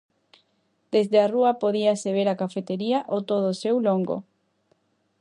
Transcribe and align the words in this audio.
Desde 0.93 1.17
a 1.21 1.29
rúa 1.33 1.59
podíase 1.63 2.09
ver 2.17 2.27
a 2.29 2.39
cafetería 2.41 2.99
a 3.15 3.17
todo 3.29 3.45
o 3.53 3.59
seu 3.63 3.75
longo. 3.87 4.17